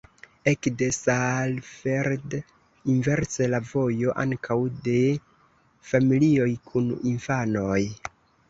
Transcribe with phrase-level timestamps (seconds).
[0.51, 2.33] Ekde Saalfeld
[2.93, 4.97] inverse la vojo ankaŭ de
[5.93, 7.81] familioj kun infanoj.